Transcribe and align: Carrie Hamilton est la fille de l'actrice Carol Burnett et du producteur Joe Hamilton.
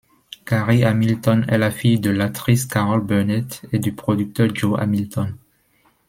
Carrie 0.45 0.83
Hamilton 0.83 1.45
est 1.47 1.59
la 1.59 1.69
fille 1.69 1.99
de 1.99 2.09
l'actrice 2.09 2.65
Carol 2.65 3.01
Burnett 3.05 3.61
et 3.71 3.77
du 3.77 3.93
producteur 3.93 4.49
Joe 4.55 4.79
Hamilton. 4.79 5.37